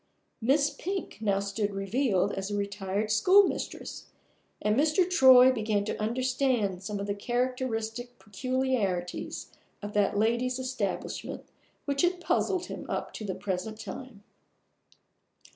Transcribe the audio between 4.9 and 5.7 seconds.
Troy